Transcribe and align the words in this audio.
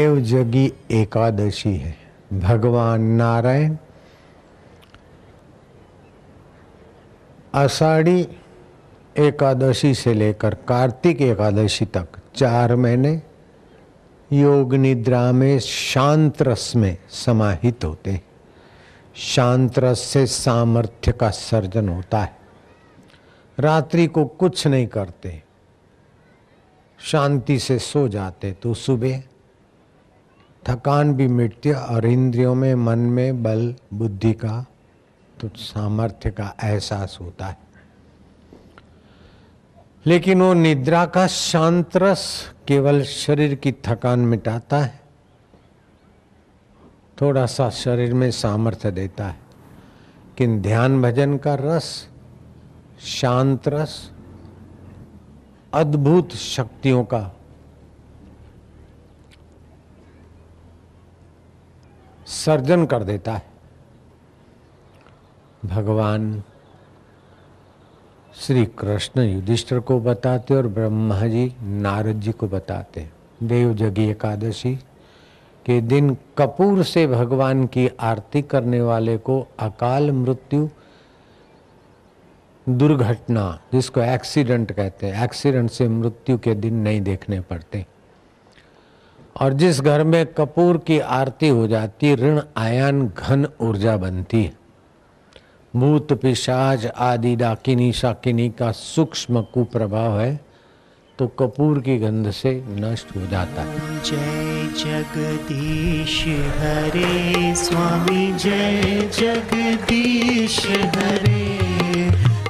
देव 0.00 0.18
जगी 0.20 0.72
एकादशी 0.90 1.74
है। 1.76 1.94
भगवान 2.32 3.02
नारायण, 3.02 3.76
आषाढ़ी 7.54 8.20
एकादशी 9.16 9.92
से 9.94 10.12
लेकर 10.14 10.54
कार्तिक 10.68 11.22
एकादशी 11.22 11.84
तक 11.84 12.08
चार 12.36 12.74
महीने 12.76 13.10
योग 14.32 14.74
निद्रा 14.74 15.32
में 15.32 15.58
शांत 15.58 16.42
रस 16.42 16.72
में 16.76 16.96
समाहित 17.10 17.84
होते 17.84 18.10
हैं। 18.10 18.22
शांत 19.14 19.78
रस 19.78 20.00
से 20.00 20.26
सामर्थ्य 20.26 21.12
का 21.12 21.30
सर्जन 21.30 21.88
होता 21.88 22.20
है। 22.20 22.36
रात्रि 23.58 24.06
को 24.06 24.24
कुछ 24.24 24.66
नहीं 24.66 24.86
करते। 24.86 25.42
शांति 26.98 27.58
से 27.58 27.78
सो 27.78 28.06
जाते 28.08 28.52
तो 28.52 28.74
सुबह 28.74 29.22
थकान 30.70 31.14
भी 31.14 31.26
मिटती 31.26 31.68
है 31.68 31.74
और 31.74 32.06
इंद्रियों 32.06 32.54
में, 32.54 32.74
मन 32.74 32.98
में 32.98 33.42
बल, 33.42 33.74
बुद्धि 33.94 34.32
का 34.32 34.66
तो 35.40 35.50
सामर्थ्य 35.56 36.30
का 36.30 36.56
एहसास 36.64 37.18
होता 37.20 37.46
है। 37.46 37.58
लेकिन 40.06 40.42
वो 40.42 40.54
निद्रा 40.54 41.06
का 41.06 41.26
शांत 41.26 41.96
रस 41.96 42.52
केवल 42.68 43.02
शरीर 43.02 43.54
की 43.54 43.72
थकान 43.72 44.20
मिटाता 44.20 44.78
है। 44.78 45.00
थोड़ा 47.20 47.46
सा 47.46 47.70
शरीर 47.70 48.14
में 48.14 48.30
सामर्थ्य 48.30 48.90
देता 48.90 49.26
है। 49.26 49.40
किन 50.36 50.62
ध्यान 50.62 51.02
भजन 51.02 51.36
का 51.36 51.54
रस, 51.54 52.08
शांत 53.00 53.68
रस, 53.68 54.10
अद्भुत 55.74 56.32
शक्तियों 56.32 57.04
का 57.04 57.37
सर्जन 62.44 62.86
कर 62.86 63.02
देता 63.02 63.34
है। 63.34 63.46
भगवान 65.64 66.42
श्री 68.36 68.64
कृष्ण 68.78 69.20
युधिष्ठिर 69.20 69.80
को 69.80 69.98
बताते 70.00 70.54
और 70.54 70.66
ब्रह्मा 70.66 71.26
जी 71.26 71.52
नारद 71.62 72.20
जी 72.20 72.32
को 72.32 72.48
बताते 72.48 73.08
देव 73.42 73.74
जगी 73.74 74.08
एकादशी 74.08 74.74
के 75.66 75.80
दिन 75.80 76.16
कपूर 76.38 76.82
से 76.82 77.06
भगवान 77.06 77.66
की 77.66 77.88
आरती 78.00 78.42
करने 78.42 78.80
वाले 78.80 79.16
को 79.18 79.40
अकाल 79.58 80.10
मृत्यु 80.10 80.68
दुर्घटना, 82.66 83.60
जिसको 83.72 84.00
एक्सीडेंट 84.00 84.72
कहते 84.72 85.06
हैं। 85.06 85.24
एक्सीडेंट 85.24 85.70
से 85.70 85.88
मृत्यु 85.88 86.38
के 86.38 86.54
दिन 86.54 86.74
नहीं 86.74 87.00
देखने 87.00 87.40
पड़ते। 87.40 87.86
और 89.36 89.52
जिस 89.52 89.80
घर 89.80 90.04
में 90.04 90.24
कपूर 90.26 90.78
की 90.78 90.98
आरती 90.98 91.48
हो 91.48 91.66
जाती, 91.68 92.14
ऋण, 92.14 92.40
आयन, 92.56 93.06
घन 93.08 93.46
ऊर्जा 93.60 93.96
बनती 93.96 94.42
है। 94.44 94.56
भूत 95.76 96.12
पिशाच 96.12 96.86
आदि, 96.86 97.34
डाकिनी, 97.36 97.92
शाकिनी 97.92 98.48
का 98.48 98.70
सूक्ष्म 98.72 99.42
कुप्रभाव 99.54 100.20
है 100.20 100.40
तो 101.18 101.26
कपूर 101.28 101.78
की 101.80 101.98
गंध 101.98 102.30
से 102.30 102.50
नष्ट 102.68 103.16
हो 103.16 103.26
जाता 103.26 103.62
है। 103.62 104.02
जय 104.02 104.66
जगदीश 104.78 106.22
हरे 106.58 107.54
स्वामी, 107.54 108.32
जय 108.32 109.10
जगदीश 109.14 110.60
हरे। 110.68 111.48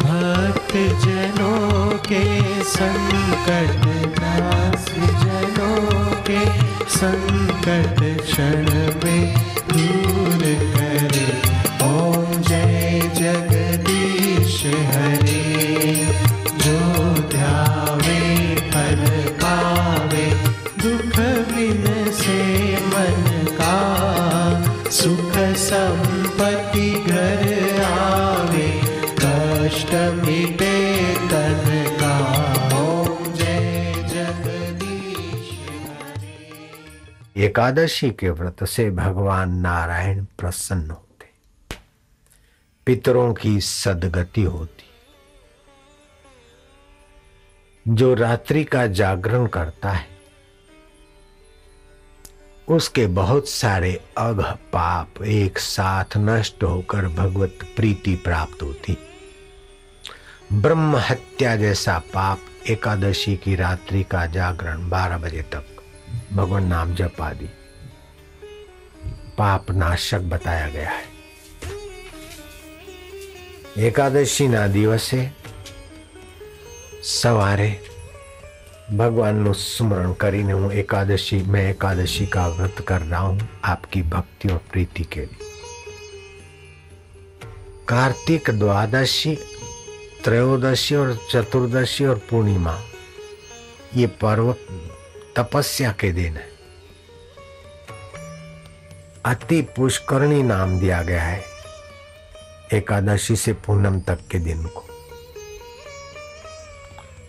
भक्त 0.00 0.72
जनों 1.04 1.98
के 1.98 2.24
संकट 2.64 3.99
संकट 7.00 8.22
क्षण 8.22 8.66
में 9.04 9.34
दूर 9.72 10.42
ओम 11.82 12.42
जय 12.42 13.00
जगदीश 13.14 14.56
हरे। 14.66 15.94
जो 16.64 16.78
ध्यावे, 17.28 18.20
फल 18.70 19.02
पावे, 19.32 20.26
दुख 20.82 21.16
से 22.14 22.40
मन 22.76 23.46
का 23.60 23.76
सुख 24.90 25.32
संपत्ति 25.56 27.04
घर 27.08 27.42
आवे। 27.84 28.80
कष्ट 29.20 29.94
मिटे 30.26 30.69
एकादशी 37.40 38.10
के 38.10 38.30
व्रत 38.30 38.64
से 38.64 38.90
भगवान 38.90 39.54
नारायण 39.54 40.24
प्रसन्न 40.24 40.90
होते। 40.90 41.26
पितरों 42.86 43.34
की 43.34 43.60
सदगति 43.60 44.42
होती। 44.42 44.90
जो 47.88 48.14
रात्रि 48.14 48.64
का 48.64 48.86
जागरण 48.86 49.46
करता 49.46 49.90
है, 49.90 50.06
उसके 52.68 53.06
बहुत 53.06 53.48
सारे 53.48 54.00
अघ 54.18 54.40
पाप 54.44 55.22
एक 55.22 55.58
साथ 55.58 56.16
नष्ट 56.16 56.62
होकर 56.62 57.08
भगवत 57.08 57.58
प्रीति 57.76 58.16
प्राप्त 58.16 58.62
होती। 58.62 58.98
ब्रह्म 60.52 60.96
हत्या 60.96 61.56
जैसा 61.56 61.98
पाप 61.98 62.38
एकादशी 62.70 63.36
की 63.36 63.56
रात्रि 63.56 64.02
का 64.02 64.26
जागरण 64.26 64.88
12 64.88 65.18
बजे 65.18 65.42
तक। 65.42 65.76
भगवान 66.33 66.67
नाम 66.67 66.95
जप 66.95 67.21
आदि 67.21 67.49
पाप 69.37 69.71
नाशक 69.73 70.21
बताया 70.31 70.69
गया 70.69 70.89
है 70.91 71.13
એકાદશીના 73.77 74.59
દિવસે 74.67 75.17
સવારે 77.11 77.71
भगवान 78.91 79.51
स्मरण 79.53 80.13
કરીને 80.13 80.53
હું 80.53 80.69
एकादशी 80.73 81.41
मैं 81.47 81.63
एकादशी 81.71 82.25
का 82.27 82.47
व्रत 82.49 82.79
कर 82.87 83.01
रहा 83.01 83.19
हूं 83.19 83.47
आपकी 83.65 84.01
भक्ति 84.13 84.49
और 84.49 84.61
प्रीति 84.71 85.03
के 85.13 85.21
लिए 85.21 85.49
कार्तिक 87.87 88.49
द्वादशी 88.59 89.35
त्रयोदशी 90.23 90.95
और 90.95 91.13
चतुर्दशी 91.31 92.05
और 92.05 92.21
पूर्णिमा 92.29 92.77
ये 93.95 94.07
पर्व 94.21 94.55
तपस्या 95.36 95.92
के 95.92 96.12
दिन। 96.12 96.36
है 96.36 96.48
अति 99.24 99.62
पुष्करणी 99.62 100.42
नाम 100.42 100.80
दिया 100.80 101.02
गया 101.02 101.22
है 101.22 101.44
एकादशी 102.72 103.36
से 103.36 103.52
पूनम 103.52 104.00
तक 104.00 104.18
के 104.30 104.38
दिन 104.38 104.66
को। 104.66 104.86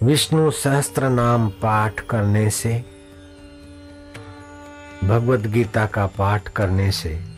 विष्णु 0.04 0.52
सहस्त्र 0.52 1.10
नाम 1.10 1.50
पाठ 1.50 2.00
करने 2.00 2.50
से, 2.50 2.84
भगवत 5.04 5.40
गीता 5.40 5.86
का 5.86 6.06
पाठ 6.08 6.48
करने 6.48 6.92
से, 6.92 7.32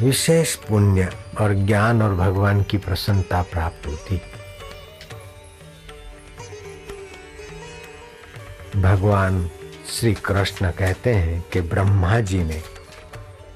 विशेष 0.00 0.54
पुण्य 0.54 1.12
और 1.40 1.54
ज्ञान 1.54 2.02
और 2.02 2.14
भगवान 2.14 2.62
की 2.62 2.78
प्रसन्नता 2.78 3.42
प्राप्त 3.42 3.86
होती। 3.86 4.20
भगवान 8.76 9.50
श्री 9.90 10.12
कृष्ण 10.14 10.70
कहते 10.70 11.12
हैं 11.14 11.42
कि 11.52 11.60
ब्रह्मा 11.60 12.18
जी 12.20 12.42
ने 12.44 12.62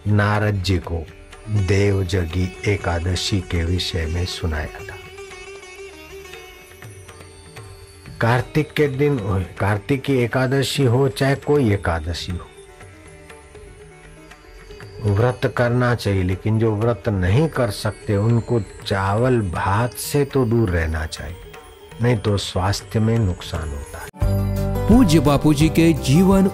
नारद 0.07 0.55
जी 0.55 0.79
को 0.79 1.05
देव 1.49 2.03
जगी 2.05 2.45
एकादशी 2.67 3.41
के 3.41 3.63
विषय 3.65 4.07
में 4.07 4.25
सुनाया 4.25 4.79
था। 4.81 4.97
कार्तिक 8.21 8.73
के 8.73 8.87
दिन, 8.89 9.19
कार्तिक 9.61 10.03
की 10.03 10.17
एकादशी 10.17 10.85
हो, 10.85 11.09
चाहे 11.09 11.35
कोई 11.37 11.73
एकादशी 11.75 12.33
हो। 12.33 12.47
व्रत 15.15 15.55
करना 15.57 15.95
चाहिए, 15.95 16.23
लेकिन 16.23 16.59
जो 16.59 16.75
व्रत 16.77 17.09
नहीं 17.09 17.49
कर 17.49 17.71
सकते, 17.71 18.17
उनको 18.17 18.61
चावल 18.87 19.41
भात 19.41 19.95
से 19.95 20.25
तो 20.25 20.45
दूर 20.45 20.71
रहना 20.71 21.07
चाहिए, 21.07 21.53
नहीं 22.03 22.17
तो 22.17 22.37
स्वास्थ्य 22.39 23.01
में 23.01 23.19
नुकसान 23.19 23.69
होता 23.69 23.99
है। 23.99 24.18
पूज्य 24.89 25.21
बापू 25.21 25.53
जी 25.55 25.69
के 25.79 25.93
जीवन 26.09 26.47